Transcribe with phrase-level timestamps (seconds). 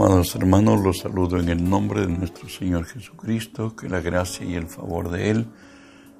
[0.00, 4.54] Amados hermanos, los saludo en el nombre de nuestro Señor Jesucristo, que la gracia y
[4.54, 5.48] el favor de Él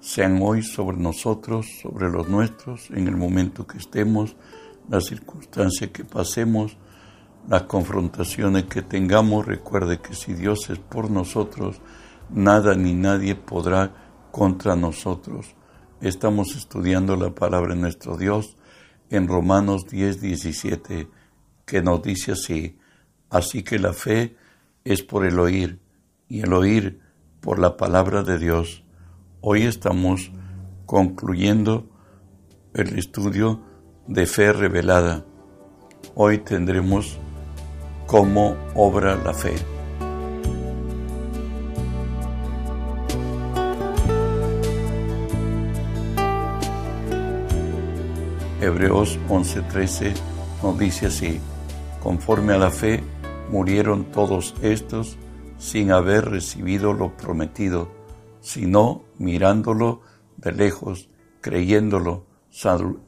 [0.00, 4.34] sean hoy sobre nosotros, sobre los nuestros, en el momento que estemos,
[4.88, 6.76] la circunstancia que pasemos,
[7.48, 9.46] las confrontaciones que tengamos.
[9.46, 11.80] Recuerde que si Dios es por nosotros,
[12.30, 13.92] nada ni nadie podrá
[14.32, 15.54] contra nosotros.
[16.00, 18.56] Estamos estudiando la palabra de nuestro Dios
[19.08, 21.08] en Romanos 10, 17,
[21.64, 22.76] que nos dice así,
[23.30, 24.36] así que la fe
[24.84, 25.80] es por el oír
[26.28, 27.00] y el oír
[27.40, 28.84] por la palabra de Dios.
[29.40, 30.30] Hoy estamos
[30.86, 31.88] concluyendo
[32.74, 33.60] el estudio
[34.06, 35.24] de fe revelada.
[36.14, 37.18] Hoy tendremos
[38.06, 39.54] cómo obra la fe.
[48.60, 50.14] Hebreos 11:13
[50.62, 51.40] nos dice así,
[52.02, 53.02] conforme a la fe
[53.50, 55.16] murieron todos estos
[55.58, 57.88] sin haber recibido lo prometido,
[58.40, 60.02] sino mirándolo
[60.36, 61.08] de lejos,
[61.40, 62.26] creyéndolo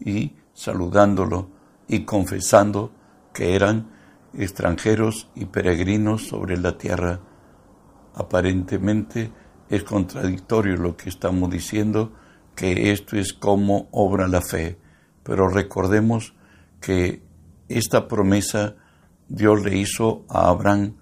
[0.01, 1.49] y saludándolo
[1.89, 2.93] y confesando
[3.33, 3.91] que eran
[4.35, 7.21] extranjeros y peregrinos sobre la tierra.
[8.15, 9.33] Aparentemente
[9.69, 12.13] es contradictorio lo que estamos diciendo,
[12.55, 14.79] que esto es como obra la fe.
[15.23, 16.35] Pero recordemos
[16.81, 17.23] que
[17.69, 18.77] esta promesa
[19.31, 20.97] Dios le hizo a Abraham,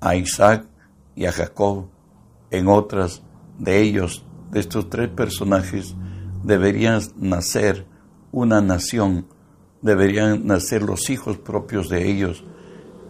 [0.00, 0.66] a Isaac
[1.14, 1.90] y a Jacob.
[2.50, 3.22] En otras
[3.58, 5.94] de ellos, de estos tres personajes,
[6.42, 7.86] deberían nacer
[8.32, 9.26] una nación,
[9.82, 12.44] deberían nacer los hijos propios de ellos.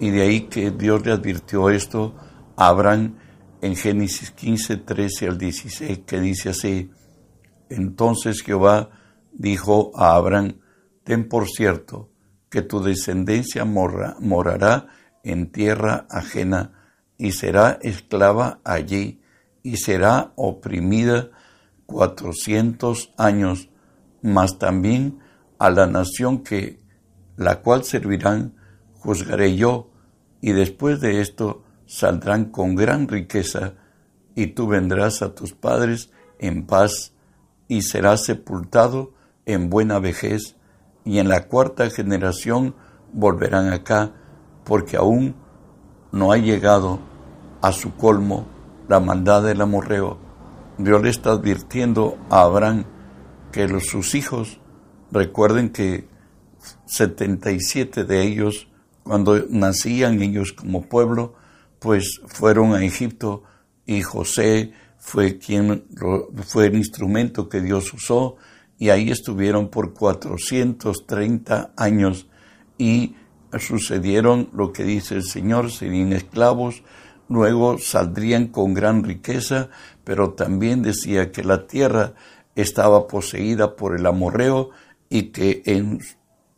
[0.01, 2.17] Y de ahí que Dios le advirtió esto
[2.57, 3.19] a Abraham
[3.61, 6.91] en Génesis 15, 13 al 16, que dice así,
[7.69, 8.91] entonces Jehová
[9.33, 10.57] dijo a Abraham,
[11.05, 12.10] ten por cierto
[12.51, 14.89] que tu descendencia morará
[15.23, 16.73] en tierra ajena
[17.17, 19.21] y será esclava allí
[19.63, 21.31] y será oprimida
[21.87, 23.69] cuatrocientos años,
[24.23, 25.19] mas también
[25.59, 26.81] a la nación que
[27.37, 28.55] la cual servirán
[28.95, 29.91] juzgaré yo,
[30.41, 33.75] y después de esto saldrán con gran riqueza,
[34.35, 37.13] y tú vendrás a tus padres en paz,
[37.67, 39.15] y serás sepultado
[39.47, 40.57] en buena vejez,
[41.05, 42.75] y en la cuarta generación
[43.13, 44.13] volverán acá,
[44.65, 45.35] porque aún
[46.13, 47.01] no ha llegado
[47.63, 48.47] a su colmo
[48.89, 50.19] la maldad del amorreo.
[50.79, 52.85] Dios le está advirtiendo a Abraham
[53.53, 54.61] que los, sus hijos,
[55.11, 56.09] recuerden que
[56.87, 58.69] 77 de ellos,
[59.03, 61.35] cuando nacían ellos como pueblo,
[61.79, 63.43] pues fueron a Egipto
[63.87, 65.87] y José fue quien
[66.47, 68.37] fue el instrumento que Dios usó
[68.81, 72.27] y ahí estuvieron por 430 años
[72.79, 73.15] y
[73.59, 76.83] sucedieron lo que dice el Señor, serían esclavos,
[77.29, 79.69] luego saldrían con gran riqueza,
[80.03, 82.15] pero también decía que la tierra
[82.55, 84.71] estaba poseída por el amorreo
[85.11, 86.01] y que en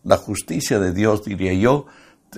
[0.05, 1.87] la justicia de Dios, diría yo,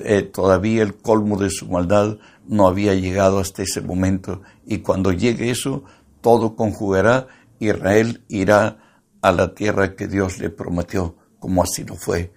[0.02, 2.16] eh, todavía el colmo de su maldad
[2.48, 4.40] no había llegado hasta ese momento.
[4.64, 5.84] Y cuando llegue eso,
[6.22, 7.28] todo conjugará,
[7.58, 8.78] Israel irá
[9.24, 12.34] a la tierra que Dios le prometió, como así lo fue.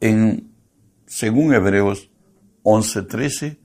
[0.00, 0.50] En,
[1.06, 2.10] según Hebreos
[2.62, 3.58] 11:13,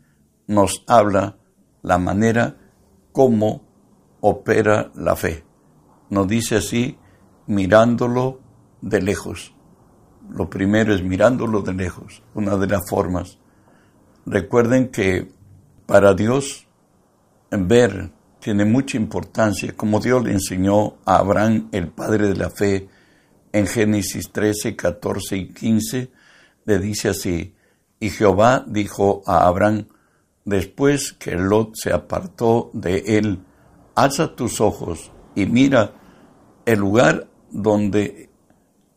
[0.47, 1.37] nos habla
[1.83, 2.57] la manera
[3.13, 3.61] como
[4.19, 5.45] opera la fe.
[6.09, 6.97] Nos dice así,
[7.45, 8.41] mirándolo
[8.81, 9.55] de lejos.
[10.29, 13.37] Lo primero es mirándolo de lejos, una de las formas.
[14.25, 15.31] Recuerden que
[15.85, 16.67] para Dios
[17.51, 18.11] ver
[18.47, 22.87] tiene mucha importancia, como Dios le enseñó a Abraham, el padre de la fe,
[23.51, 26.11] en Génesis 13, 14 y 15,
[26.63, 27.53] le dice así,
[27.99, 29.87] y Jehová dijo a Abraham,
[30.45, 33.39] después que Lot se apartó de él,
[33.95, 35.91] alza tus ojos y mira
[36.65, 38.29] el lugar donde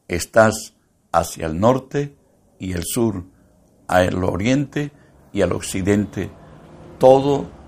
[0.06, 0.74] estás
[1.10, 2.14] hacia el norte
[2.60, 3.24] y el sur,
[3.88, 4.92] al oriente
[5.32, 6.30] y al occidente,
[7.00, 7.58] todo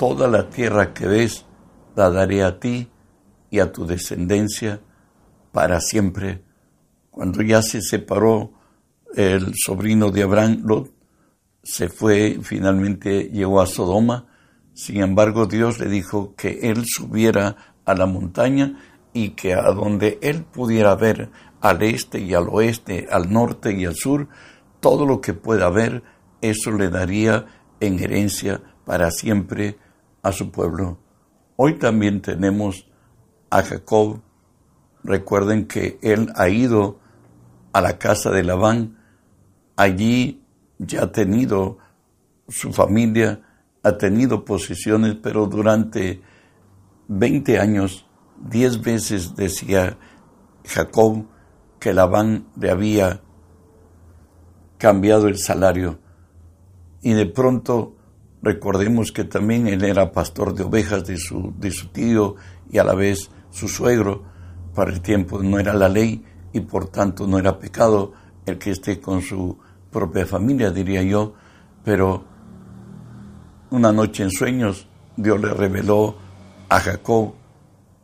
[0.00, 1.44] toda la tierra que ves
[1.94, 2.88] la daré a ti
[3.50, 4.80] y a tu descendencia
[5.52, 6.42] para siempre.
[7.10, 8.50] Cuando ya se separó
[9.14, 10.90] el sobrino de Abraham, Lot,
[11.62, 14.26] se fue, finalmente llegó a Sodoma.
[14.72, 18.80] Sin embargo, Dios le dijo que él subiera a la montaña
[19.12, 21.30] y que a donde él pudiera ver
[21.60, 24.28] al este y al oeste, al norte y al sur,
[24.80, 26.02] todo lo que pueda ver,
[26.40, 27.44] eso le daría
[27.80, 29.76] en herencia para siempre
[30.22, 30.98] a su pueblo.
[31.56, 32.86] Hoy también tenemos
[33.50, 34.20] a Jacob.
[35.02, 36.98] Recuerden que él ha ido
[37.72, 38.98] a la casa de Labán.
[39.76, 40.42] Allí
[40.78, 41.78] ya ha tenido
[42.50, 43.42] su familia
[43.82, 46.20] ha tenido posesiones, pero durante
[47.08, 48.06] 20 años,
[48.50, 49.96] 10 veces decía
[50.64, 51.26] Jacob
[51.78, 53.22] que Labán le había
[54.78, 55.98] cambiado el salario.
[57.02, 57.94] Y de pronto
[58.42, 62.36] recordemos que también él era pastor de ovejas de su, de su tío
[62.70, 64.24] y a la vez su suegro.
[64.74, 68.12] Para el tiempo no era la ley y por tanto no era pecado
[68.46, 69.58] el que esté con su
[69.90, 71.34] propia familia, diría yo.
[71.84, 72.24] Pero
[73.70, 76.16] una noche en sueños Dios le reveló
[76.68, 77.34] a Jacob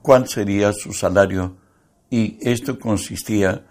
[0.02, 1.56] cuál sería su salario
[2.10, 3.66] y esto consistía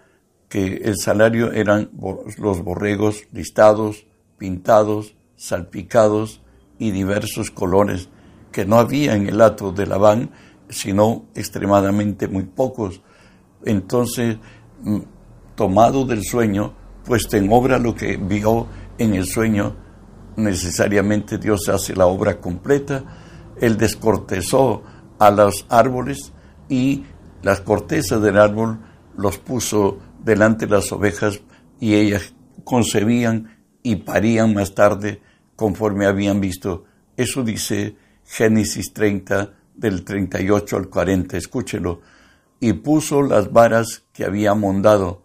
[0.50, 1.90] que el salario eran
[2.38, 4.06] los borregos listados,
[4.38, 6.42] pintados, salpicados
[6.80, 8.10] y diversos colores
[8.52, 10.30] que no había en el hato de Labán,
[10.70, 13.02] sino extremadamente muy pocos.
[13.66, 14.38] Entonces,
[14.84, 15.00] mm,
[15.56, 16.74] tomado del sueño,
[17.04, 18.68] puesto en obra lo que vio
[18.98, 19.76] en el sueño,
[20.38, 23.04] necesariamente Dios hace la obra completa.
[23.60, 24.84] Él descortezó
[25.20, 26.34] a los árboles
[26.70, 27.04] y
[27.42, 28.80] las cortezas del árbol
[29.18, 31.42] los puso delante de las ovejas
[31.80, 32.34] y ellas
[32.64, 35.22] concebían y parían más tarde
[35.56, 36.86] conforme habían visto.
[37.18, 42.02] Eso dice Génesis 30 del 38 al 40, escúchelo.
[42.60, 45.24] Y puso las varas que había mondado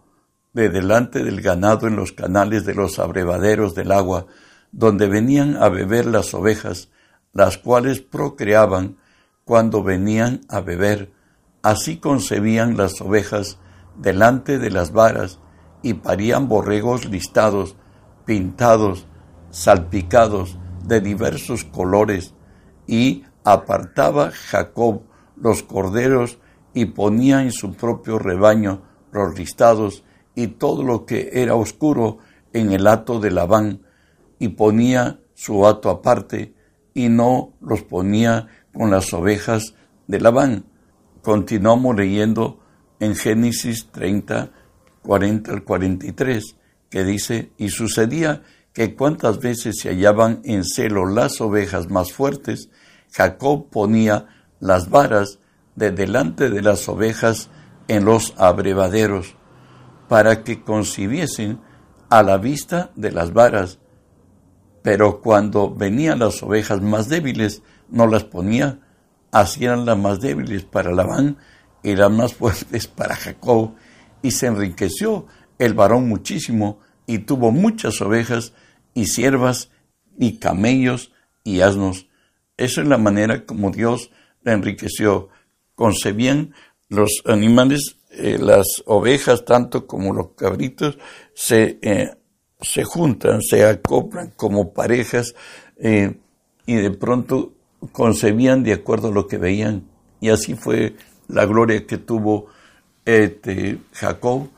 [0.53, 4.27] de delante del ganado en los canales de los abrevaderos del agua,
[4.71, 6.89] donde venían a beber las ovejas,
[7.33, 8.97] las cuales procreaban
[9.45, 11.11] cuando venían a beber
[11.61, 13.57] Así concebían las ovejas
[13.95, 15.39] delante de las varas
[15.83, 17.75] y parían borregos listados,
[18.25, 19.05] pintados,
[19.51, 22.33] salpicados de diversos colores,
[22.87, 25.03] y apartaba Jacob
[25.35, 26.39] los corderos
[26.73, 30.03] y ponía en su propio rebaño los listados
[30.35, 32.19] y todo lo que era oscuro
[32.53, 33.81] en el hato de Labán,
[34.39, 36.55] y ponía su hato aparte,
[36.93, 39.75] y no los ponía con las ovejas
[40.07, 40.65] de Labán.
[41.21, 42.59] Continuamos leyendo
[42.99, 44.51] en Génesis 30,
[45.03, 46.55] 40 al 43,
[46.89, 52.69] que dice, y sucedía que cuantas veces se hallaban en celo las ovejas más fuertes,
[53.11, 54.27] Jacob ponía
[54.59, 55.39] las varas
[55.75, 57.49] de delante de las ovejas
[57.87, 59.35] en los abrevaderos,
[60.07, 61.59] para que concibiesen
[62.09, 63.79] a la vista de las varas.
[64.81, 68.79] Pero cuando venían las ovejas más débiles, no las ponía,
[69.31, 71.37] Así eran las más débiles para Labán
[71.83, 73.73] y las más fuertes para Jacob.
[74.21, 75.25] Y se enriqueció
[75.57, 78.53] el varón muchísimo y tuvo muchas ovejas
[78.93, 79.69] y siervas
[80.17, 81.11] y camellos
[81.43, 82.07] y asnos.
[82.57, 84.11] Esa es la manera como Dios
[84.43, 85.29] la enriqueció.
[85.75, 86.53] Concebían
[86.89, 90.97] los animales, eh, las ovejas tanto como los cabritos,
[91.33, 92.11] se, eh,
[92.59, 95.33] se juntan, se acoplan como parejas
[95.77, 96.17] eh,
[96.65, 97.53] y de pronto
[97.91, 99.87] concebían de acuerdo a lo que veían.
[100.19, 100.95] Y así fue
[101.27, 102.47] la gloria que tuvo
[103.05, 104.49] este, Jacob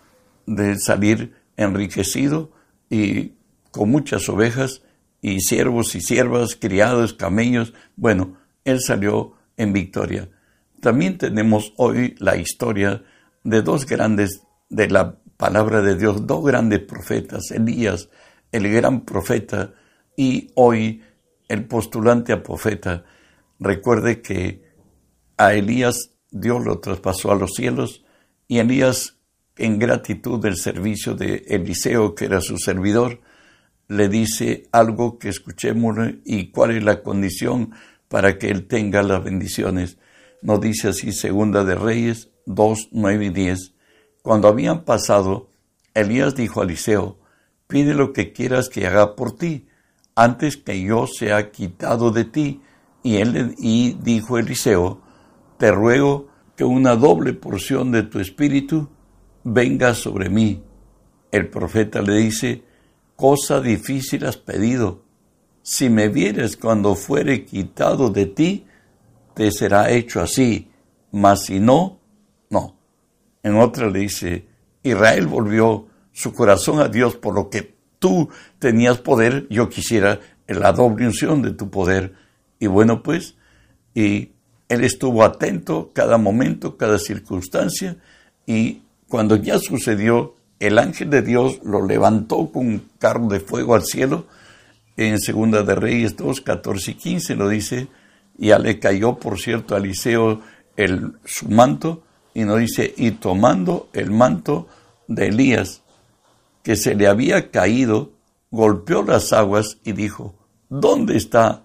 [0.46, 2.52] de salir enriquecido
[2.90, 3.34] y
[3.74, 4.84] con muchas ovejas
[5.20, 7.74] y siervos y siervas, criados, camellos.
[7.96, 10.30] Bueno, él salió en victoria.
[10.80, 13.04] También tenemos hoy la historia
[13.44, 18.10] de dos grandes de la palabra de Dios, dos grandes profetas, Elías,
[18.52, 19.74] el gran profeta,
[20.16, 21.02] y hoy
[21.48, 23.04] el postulante a profeta.
[23.60, 24.62] Recuerde que
[25.38, 28.06] a Elías Dios lo traspasó a los cielos
[28.48, 29.18] y Elías,
[29.56, 33.20] en gratitud del servicio de Eliseo, que era su servidor,
[33.88, 37.72] le dice algo que escuchemos y cuál es la condición
[38.08, 39.98] para que él tenga las bendiciones.
[40.42, 43.74] Nos dice así Segunda de Reyes 2, 9 y 10.
[44.22, 45.50] Cuando habían pasado,
[45.94, 47.20] Elías dijo a Eliseo,
[47.68, 49.68] pide lo que quieras que haga por ti,
[50.16, 52.62] antes que yo sea quitado de ti.
[53.04, 55.02] Y él y dijo Eliseo,
[55.58, 58.90] te ruego que una doble porción de tu espíritu
[59.44, 60.64] venga sobre mí.
[61.32, 62.64] El profeta le dice,
[63.16, 65.04] cosa difícil has pedido.
[65.62, 68.66] Si me vieres cuando fuere quitado de ti,
[69.34, 70.70] te será hecho así,
[71.12, 72.00] mas si no,
[72.50, 72.76] no.
[73.44, 74.48] En otra le dice,
[74.84, 78.30] Israel volvió su corazón a Dios por lo que tú
[78.60, 82.14] tenías poder, yo quisiera la doble unción de tu poder.
[82.60, 83.36] Y bueno, pues,
[83.94, 84.32] y
[84.68, 87.98] él estuvo atento cada momento, cada circunstancia,
[88.46, 93.76] y cuando ya sucedió, el ángel de Dios lo levantó con un carro de fuego
[93.76, 94.28] al cielo.
[94.96, 97.88] En Segunda de Reyes 2, 14 y 15 lo dice,
[98.38, 100.42] y le cayó, por cierto, a Eliseo
[100.76, 104.68] el, su manto, y nos dice, y tomando el manto
[105.08, 105.82] de Elías,
[106.64, 108.12] que se le había caído,
[108.50, 110.36] golpeó las aguas y dijo,
[110.70, 111.64] ¿dónde está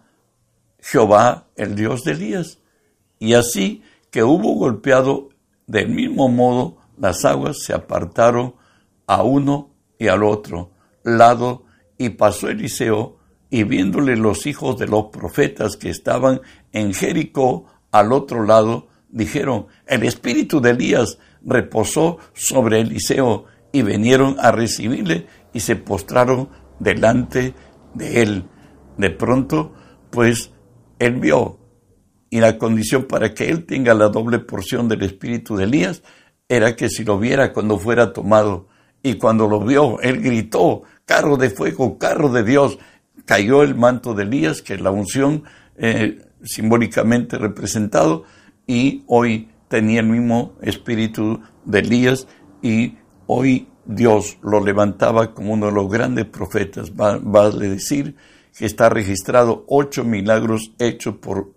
[0.81, 2.59] Jehová, el Dios de Elías?
[3.19, 5.31] Y así que hubo golpeado
[5.67, 8.55] del mismo modo, las aguas se apartaron
[9.09, 10.71] a uno y al otro
[11.03, 11.65] lado,
[11.97, 13.17] y pasó Eliseo,
[13.51, 16.41] y viéndole los hijos de los profetas que estaban
[16.73, 24.37] en Jericó al otro lado, dijeron, el espíritu de Elías reposó sobre Eliseo, y vinieron
[24.39, 26.49] a recibirle y se postraron
[26.79, 27.55] delante
[27.95, 28.45] de él.
[28.97, 29.73] De pronto,
[30.11, 30.53] pues,
[30.99, 31.59] él vio,
[32.31, 36.03] y la condición para que él tenga la doble porción del espíritu de Elías
[36.49, 38.68] era que si lo viera cuando fuera tomado,
[39.03, 42.79] y cuando lo vio, él gritó, carro de fuego, carro de Dios,
[43.25, 45.45] cayó el manto de Elías, que es la unción
[45.77, 48.25] eh, simbólicamente representado,
[48.67, 52.27] y hoy tenía el mismo espíritu de Elías
[52.63, 56.93] y hoy Dios lo levantaba como uno de los grandes profetas.
[56.93, 58.17] Va, a decir
[58.57, 61.53] que está registrado ocho milagros hechos por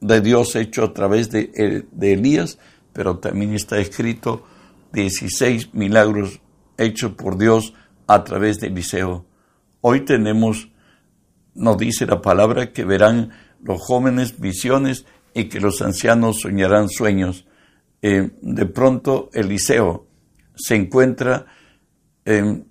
[0.00, 2.58] de Dios hecho a través de, eh, de Elías,
[2.92, 4.44] pero también está escrito
[4.92, 6.40] 16 milagros
[6.78, 7.74] hechos por Dios
[8.06, 9.26] a través de Eliseo.
[9.80, 10.70] Hoy tenemos,
[11.54, 13.30] nos dice la palabra, que verán
[13.62, 17.46] los jóvenes visiones y que los ancianos soñarán sueños.
[18.02, 20.06] Eh, de pronto Eliseo
[20.54, 21.46] se encuentra
[22.24, 22.68] en,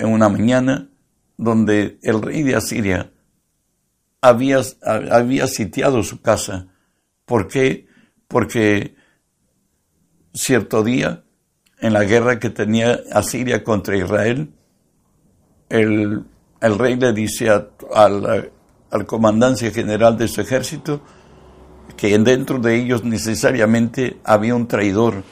[0.00, 0.90] una mañana
[1.36, 3.12] donde el rey de Asiria
[4.20, 6.68] había, había sitiado su casa.
[7.24, 7.86] ¿Por qué?
[8.28, 8.96] Porque
[10.32, 11.23] cierto día,
[11.84, 14.48] en la guerra que tenía Asiria contra Israel,
[15.68, 16.24] el,
[16.62, 18.50] rey le dice al,
[19.06, 21.02] comandancia general de su ejército
[21.94, 25.24] que dentro de ellos necesariamente había un traidor,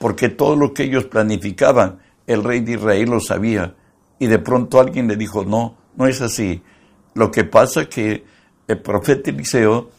[0.00, 3.76] porque todo lo que ellos planificaban el rey de Israel lo sabía
[4.18, 6.62] y de pronto alguien le dijo, no, no es así.
[7.14, 8.24] Lo que pasa que
[8.66, 9.90] el profeta Eliseo,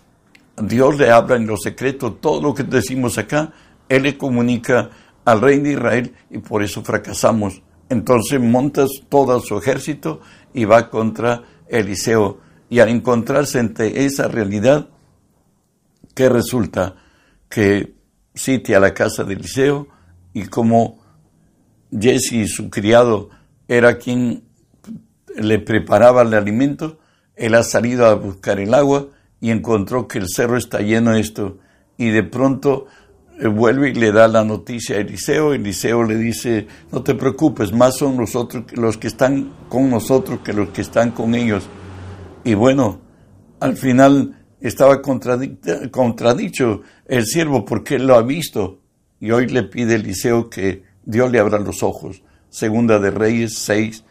[0.62, 3.54] Dios le habla en lo secreto, todo lo que decimos acá,
[3.88, 4.90] él le comunica
[5.26, 7.62] al rey de Israel y por eso fracasamos.
[7.90, 10.22] Entonces montas todo su ejército
[10.54, 12.40] y va contra Eliseo.
[12.70, 14.90] Y al encontrarse entre esa realidad,
[16.16, 16.96] ¿qué resulta?
[17.50, 17.94] Que
[18.34, 19.88] sitia la casa de Eliseo
[20.34, 21.00] y como
[21.92, 23.30] Jesse, su criado,
[23.68, 24.44] era quien
[25.36, 27.00] le preparaba el alimento,
[27.36, 29.08] él ha salido a buscar el agua
[29.40, 31.58] y encontró que el cerro está lleno de esto.
[31.98, 32.88] Y de pronto
[33.42, 35.54] vuelve y le da la noticia a Eliseo.
[35.54, 38.34] Eliseo le dice, no te preocupes, más son los,
[38.74, 41.68] los que están con nosotros que los que están con ellos.
[42.44, 43.00] Y bueno,
[43.60, 48.80] al final estaba contradicho el siervo porque él lo ha visto.
[49.20, 52.22] Y hoy le pide Eliseo que Dios le abra los ojos.
[52.50, 54.04] Segunda de Reyes 6,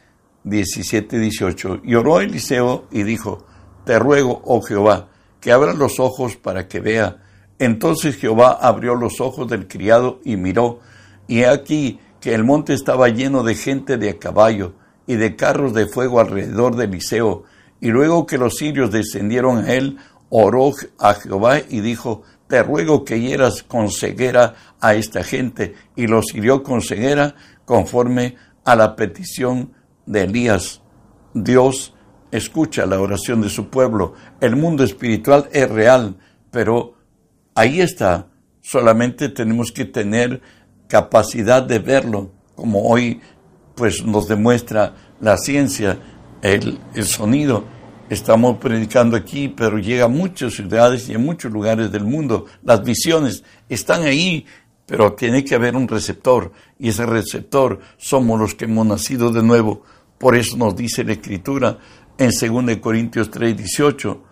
[0.44, 1.82] 17 18.
[1.84, 3.46] Y oró Eliseo y dijo,
[3.84, 5.08] Te ruego, oh Jehová,
[5.40, 7.18] que abra los ojos para que vea.
[7.58, 10.80] Entonces Jehová abrió los ojos del criado y miró,
[11.28, 14.74] y he aquí que el monte estaba lleno de gente de a caballo
[15.06, 17.44] y de carros de fuego alrededor de Eliseo.
[17.80, 19.98] Y luego que los sirios descendieron a él,
[20.30, 25.74] oró a Jehová y dijo, te ruego que hieras con ceguera a esta gente.
[25.96, 29.72] Y los hirió con ceguera conforme a la petición
[30.06, 30.82] de Elías.
[31.34, 31.94] Dios
[32.30, 34.14] escucha la oración de su pueblo.
[34.40, 36.16] El mundo espiritual es real,
[36.50, 36.94] pero
[37.54, 38.28] ahí está.
[38.60, 40.40] Solamente tenemos que tener
[40.88, 43.20] capacidad de verlo, como hoy
[43.74, 45.98] pues nos demuestra la ciencia,
[46.42, 47.64] el, el sonido
[48.12, 52.44] estamos predicando aquí, pero llega a muchas ciudades y en muchos lugares del mundo.
[52.62, 54.44] Las visiones están ahí,
[54.84, 59.42] pero tiene que haber un receptor, y ese receptor somos los que hemos nacido de
[59.42, 59.82] nuevo.
[60.18, 61.78] Por eso nos dice la Escritura
[62.18, 64.22] en 2 Corintios 3, 18.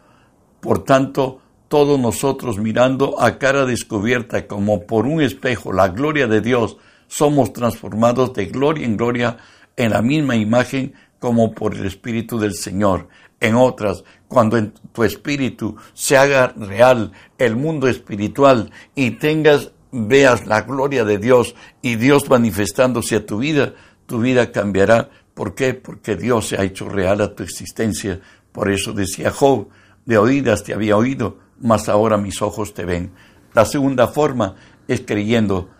[0.60, 6.40] Por tanto, todos nosotros mirando a cara descubierta como por un espejo la gloria de
[6.40, 9.36] Dios, somos transformados de gloria en gloria
[9.76, 13.06] en la misma imagen como por el Espíritu del Señor
[13.38, 20.46] en otras, cuando en tu espíritu se haga real el mundo espiritual y tengas, veas
[20.46, 23.74] la gloria de Dios y Dios manifestándose a tu vida,
[24.06, 25.08] tu vida cambiará.
[25.34, 25.74] ¿Por qué?
[25.74, 28.20] Porque Dios se ha hecho real a tu existencia.
[28.50, 29.68] Por eso decía Job,
[30.04, 33.12] de oídas te había oído, mas ahora mis ojos te ven.
[33.54, 34.56] La segunda forma
[34.88, 35.70] es creyendo.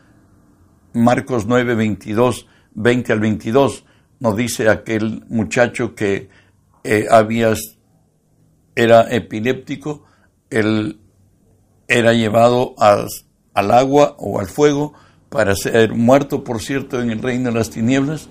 [0.92, 3.84] Marcos 9, 22, 20 al 22,
[4.18, 6.28] nos dice aquel muchacho que
[6.84, 7.06] eh,
[8.74, 10.04] era epiléptico,
[10.50, 11.00] él
[11.88, 14.94] era llevado al agua o al fuego
[15.28, 18.28] para ser muerto, por cierto, en el reino de las tinieblas,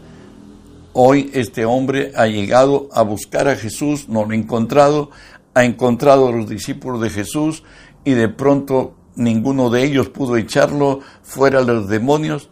[0.93, 5.11] Hoy este hombre ha llegado a buscar a Jesús, no lo ha encontrado,
[5.59, 7.63] ha encontrado a los discípulos de Jesús
[8.05, 12.49] y de pronto ninguno de ellos pudo echarlo fuera de los demonios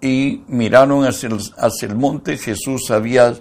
[0.00, 2.36] y miraron hacia el, hacia el monte.
[2.36, 3.34] Jesús había,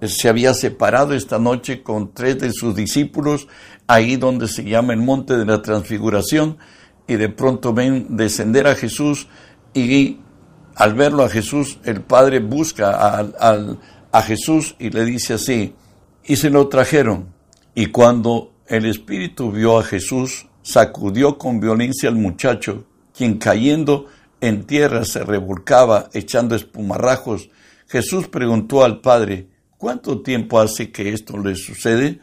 [0.00, 3.46] se había separado esta noche con tres de sus discípulos,
[3.86, 6.56] ahí donde se llama el monte de la transfiguración,
[7.06, 9.28] y de pronto ven descender a Jesús
[9.74, 10.18] y
[10.74, 13.76] al verlo a Jesús, el Padre busca a,
[14.12, 15.74] a Jesús y le dice así,
[16.24, 17.35] y se lo trajeron.
[17.78, 24.06] Y cuando el Espíritu vio a Jesús, sacudió con violencia al muchacho, quien cayendo
[24.40, 27.50] en tierra se revolcaba echando espumarrajos.
[27.86, 32.20] Jesús preguntó al Padre, ¿cuánto tiempo hace que esto le sucede?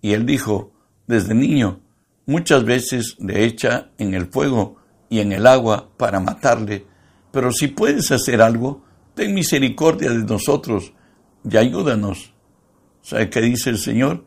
[0.00, 0.72] Y él dijo,
[1.06, 1.80] desde niño,
[2.24, 4.76] muchas veces le echa en el fuego
[5.10, 6.86] y en el agua para matarle.
[7.32, 8.82] Pero si puedes hacer algo,
[9.14, 10.94] ten misericordia de nosotros
[11.44, 12.32] y ayúdanos.
[13.02, 14.24] ¿Sabe qué dice el Señor?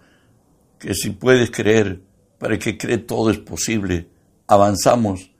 [0.79, 2.01] Que si puedes creer,
[2.39, 4.07] para el que cree todo es posible.
[4.47, 5.31] Avanzamos.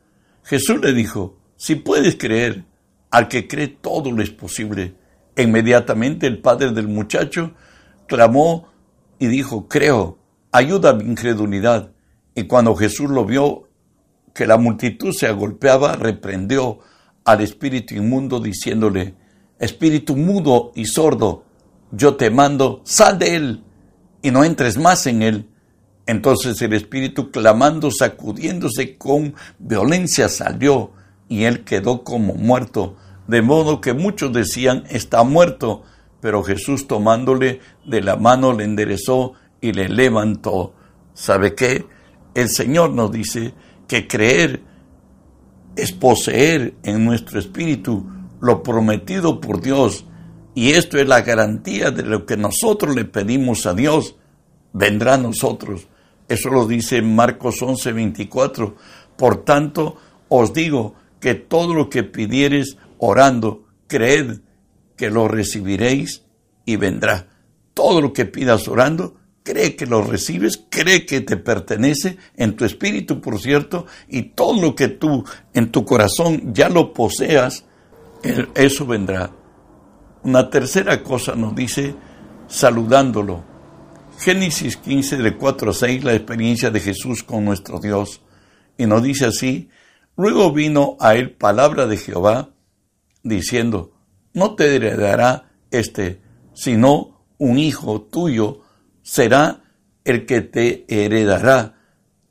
[0.44, 2.66] Jesús le dijo, si puedes creer,
[3.10, 4.94] al que cree todo le es posible.
[5.36, 7.54] Inmediatamente el padre del muchacho
[8.08, 8.68] clamó
[9.18, 10.20] y dijo, creo,
[10.52, 11.92] ayuda a mi incredulidad.
[12.36, 13.70] Y cuando Jesús lo vio
[14.34, 16.80] que la multitud se agolpeaba, reprendió
[17.24, 19.16] al espíritu inmundo diciéndole,
[19.58, 21.46] espíritu mudo y sordo,
[21.92, 23.64] yo te mando, sal de él
[24.22, 25.50] y no entres más en él.
[26.06, 30.92] Entonces el espíritu, clamando, sacudiéndose con violencia, salió
[31.28, 32.98] y él quedó como muerto,
[33.28, 35.84] de modo que muchos decían, está muerto,
[36.20, 40.74] pero Jesús tomándole de la mano le enderezó y le levantó.
[41.14, 41.86] ¿Sabe qué?
[42.34, 43.54] El Señor nos dice
[43.88, 44.64] que creer
[45.76, 48.06] es poseer en nuestro espíritu
[48.42, 50.06] lo prometido por Dios,
[50.56, 54.16] y esto es la garantía de lo que nosotros le pedimos a Dios,
[54.74, 55.88] vendrá a nosotros.
[56.28, 58.76] Eso lo dice Marcos 11, 24.
[59.18, 59.98] Por tanto,
[60.30, 64.40] os digo que todo lo que pidieres orando, creed
[64.96, 66.24] que lo recibiréis
[66.66, 67.28] y vendrá.
[67.74, 72.66] Todo lo que pidas orando, cree que lo recibes, cree que te pertenece en tu
[72.66, 77.66] espíritu, por cierto, y todo lo que tú en tu corazón ya lo poseas,
[78.54, 79.32] eso vendrá.
[80.24, 81.96] Una tercera cosa nos dice
[82.48, 83.49] saludándolo.
[84.20, 88.22] Génesis 15 de 4 a 6, la experiencia de Jesús con nuestro Dios.
[88.78, 89.70] Y nos dice así,
[90.18, 92.50] luego vino a él palabra de Jehová,
[93.24, 93.94] diciendo,
[94.34, 96.22] no te heredará este,
[96.54, 98.60] sino un hijo tuyo
[99.04, 99.64] será
[100.04, 101.78] el que te heredará.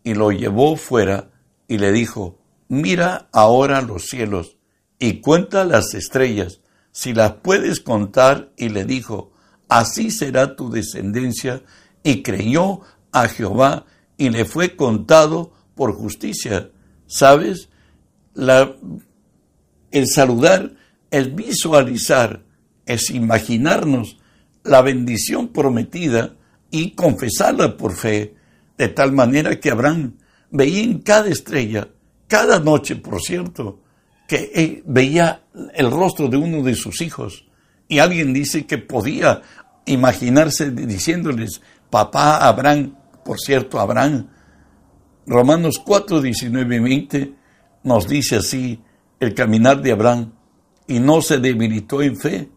[0.04, 1.30] Y lo llevó fuera
[1.68, 4.58] y le dijo, mira ahora los cielos
[4.98, 6.60] y cuenta las estrellas,
[6.92, 8.52] si las puedes contar.
[8.58, 9.32] Y le dijo,
[9.68, 11.62] así será tu descendencia.
[12.02, 12.80] Y creyó
[13.12, 13.84] a Jehová
[14.16, 16.70] y le fue contado por justicia.
[17.06, 17.68] ¿Sabes?
[19.90, 20.74] El saludar
[21.10, 22.42] es visualizar,
[22.86, 24.18] es imaginarnos
[24.64, 26.34] la bendición prometida
[26.70, 28.34] y confesarla por fe,
[28.76, 30.14] de tal manera que Abraham
[30.50, 31.88] veía en cada estrella,
[32.26, 33.80] cada noche, por cierto,
[34.28, 35.42] que veía
[35.74, 37.46] el rostro de uno de sus hijos.
[37.88, 39.40] Y alguien dice que podía
[39.88, 44.28] imaginarse diciéndoles, papá Abraham, por cierto, Abraham.
[45.26, 47.34] Romanos 4, 19 y 20
[47.82, 48.82] nos dice así
[49.20, 50.32] el caminar de Abraham,
[50.86, 52.48] y no se debilitó en fe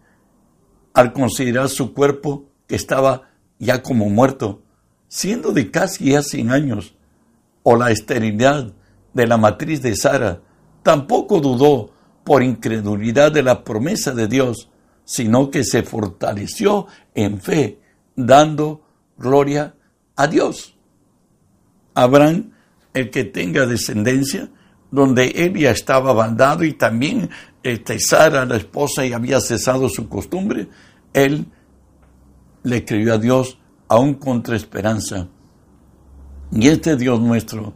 [0.93, 4.61] al considerar su cuerpo que estaba ya como muerto,
[5.07, 6.95] siendo de casi ya 100 años,
[7.63, 8.73] o la esterilidad
[9.13, 10.41] de la matriz de Sara,
[10.83, 11.91] tampoco dudó
[12.23, 14.69] por incredulidad de la promesa de Dios,
[15.05, 17.79] sino que se fortaleció en fe,
[18.15, 18.83] dando
[19.17, 19.75] gloria
[20.15, 20.75] a Dios.
[21.93, 22.51] Abraham,
[22.93, 24.49] el que tenga descendencia,
[24.91, 27.29] donde él ya estaba bandado y también
[27.63, 30.67] este, Sara, la esposa, y había cesado su costumbre,
[31.13, 31.47] él
[32.63, 35.27] le creyó a Dios aún contra esperanza.
[36.51, 37.73] Y este Dios nuestro,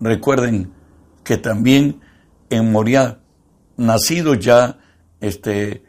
[0.00, 0.72] recuerden
[1.24, 2.00] que también
[2.50, 3.20] en Moria,
[3.76, 4.78] nacido ya
[5.20, 5.84] este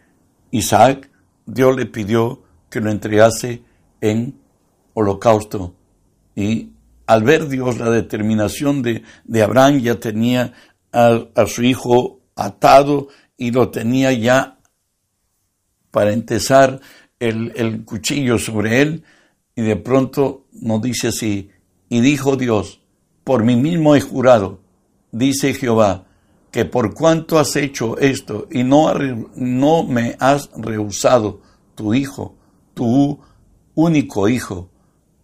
[0.52, 1.10] Isaac,
[1.46, 3.64] Dios le pidió que lo entregase
[4.00, 4.40] en
[4.94, 5.74] holocausto.
[6.36, 6.70] Y
[7.06, 10.54] al ver Dios la determinación de, de Abraham, ya tenía
[10.92, 14.60] a, su hijo atado y lo tenía ya
[15.90, 16.80] para entesar
[17.20, 19.04] el, el cuchillo sobre él,
[19.56, 21.52] y de pronto nos dice así,
[21.90, 22.82] y dijo Dios,
[23.24, 24.62] por mí mismo he jurado,
[25.12, 26.06] dice Jehová,
[26.52, 28.94] que por cuanto has hecho esto y no,
[29.36, 31.42] no me has rehusado
[31.76, 32.36] tu hijo,
[32.74, 33.20] tu
[33.74, 34.70] único hijo.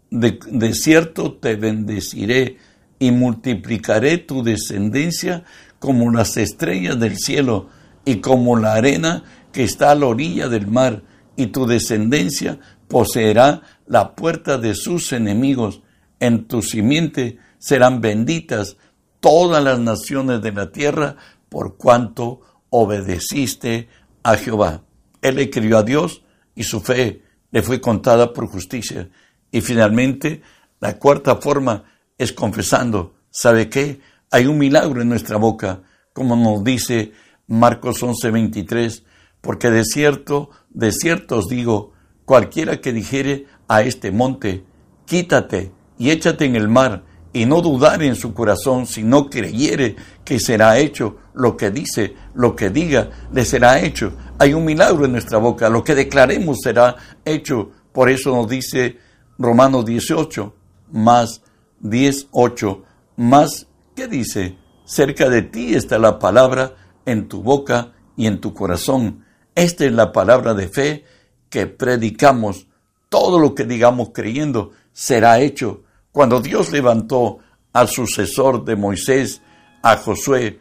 [0.10, 2.58] De, de, cierto te bendeciré
[2.98, 5.44] y multiplicaré tu descendencia
[5.80, 7.68] como las estrellas del cielo
[8.06, 11.04] y como la arena que está a la orilla del mar,
[11.36, 15.82] y tu descendencia poseerá la puerta de sus enemigos.
[16.20, 18.78] En tu simiente serán benditas
[19.20, 21.16] todas las naciones de la tierra
[21.50, 23.90] por cuanto obedeciste
[24.24, 24.84] a Jehová.
[25.22, 26.24] Él le creyó a Dios
[26.56, 29.10] y su fe le fue contada por justicia.
[29.52, 30.42] Y finalmente,
[30.80, 31.84] la cuarta forma
[32.18, 33.16] es confesando.
[33.30, 34.00] ¿Sabe qué?
[34.32, 37.14] Hay un milagro en nuestra boca, como nos dice
[37.48, 39.04] Marcos 11:23,
[39.42, 41.94] porque de cierto, de cierto os digo,
[42.26, 44.66] cualquiera que dijere a este monte,
[45.06, 47.04] quítate y échate en el mar,
[47.38, 49.96] y no dudar en su corazón, sino creyere
[50.26, 54.14] que será hecho lo que dice, lo que diga, le será hecho.
[54.40, 57.70] Hay un milagro en nuestra boca, lo que declaremos será hecho.
[57.92, 58.98] Por eso nos dice
[59.38, 60.52] Romanos 18,
[60.94, 61.44] más
[61.80, 62.84] 18,
[63.18, 64.58] más, ¿qué dice?
[64.84, 66.74] Cerca de ti está la palabra
[67.06, 69.26] en tu boca y en tu corazón.
[69.54, 71.06] Esta es la palabra de fe
[71.52, 72.66] que predicamos.
[73.10, 75.84] Todo lo que digamos creyendo será hecho
[76.18, 77.38] cuando Dios levantó
[77.74, 79.44] al sucesor de Moisés,
[79.84, 80.58] a Josué,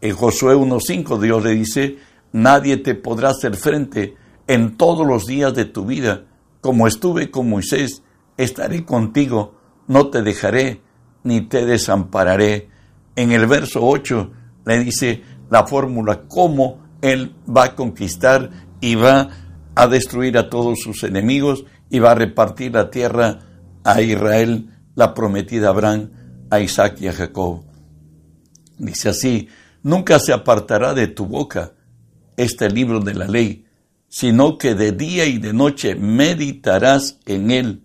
[0.00, 1.98] en Josué 1.5 Dios le dice,
[2.32, 6.24] nadie te podrá hacer frente en todos los días de tu vida.
[6.62, 8.04] Como estuve con Moisés,
[8.38, 9.56] estaré contigo,
[9.86, 10.80] no te dejaré
[11.24, 12.70] ni te desampararé.
[13.16, 14.30] En el verso 8
[14.64, 18.48] le dice la fórmula cómo él va a conquistar
[18.80, 19.28] y va
[19.74, 23.40] a destruir a todos sus enemigos y va a repartir la tierra
[23.84, 26.10] a Israel la prometida Abraham,
[26.50, 27.62] a Isaac y a Jacob.
[28.78, 29.48] Dice así,
[29.82, 31.72] nunca se apartará de tu boca
[32.36, 33.66] este libro de la ley,
[34.08, 37.84] sino que de día y de noche meditarás en él,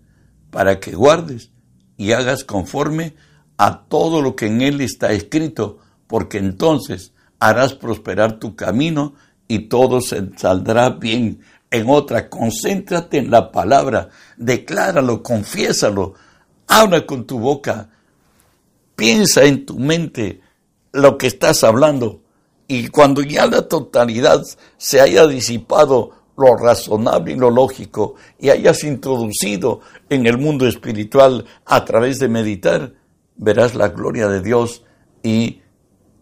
[0.50, 1.50] para que guardes
[1.96, 3.14] y hagas conforme
[3.56, 9.14] a todo lo que en él está escrito, porque entonces harás prosperar tu camino
[9.48, 11.40] y todo se saldrá bien.
[11.70, 16.14] En otra, concéntrate en la palabra, decláralo, confiésalo,
[16.66, 17.90] habla con tu boca,
[18.96, 20.40] piensa en tu mente
[20.92, 22.20] lo que estás hablando.
[22.68, 24.42] Y cuando ya la totalidad
[24.76, 31.44] se haya disipado lo razonable y lo lógico y hayas introducido en el mundo espiritual
[31.66, 32.94] a través de meditar,
[33.36, 34.84] verás la gloria de Dios.
[35.22, 35.60] Y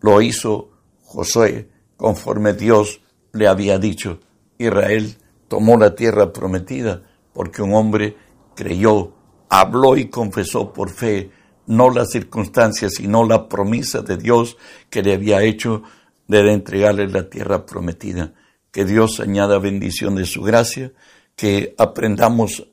[0.00, 0.70] lo hizo
[1.04, 3.00] Josué conforme Dios
[3.32, 4.20] le había dicho.
[4.58, 5.16] Israel
[5.48, 8.16] tomó la tierra prometida porque un hombre
[8.54, 9.12] creyó
[9.50, 11.30] habló y confesó por fe,
[11.66, 14.56] no las circunstancias, sino la promesa de Dios
[14.88, 15.82] que le había hecho
[16.26, 18.32] de entregarle la tierra prometida.
[18.70, 20.92] Que Dios añada bendición de su gracia,
[21.36, 22.68] que aprendamos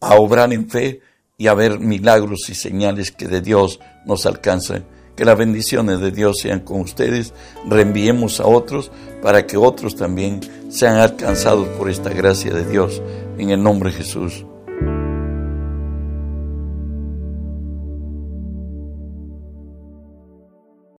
[0.00, 1.00] a obrar en fe
[1.36, 4.86] y a ver milagros y señales que de Dios nos alcanzan.
[5.16, 7.34] Que las bendiciones de Dios sean con ustedes,
[7.68, 8.90] reenviemos a otros
[9.22, 13.02] para que otros también sean alcanzados por esta gracia de Dios.
[13.38, 14.44] En el nombre de Jesús.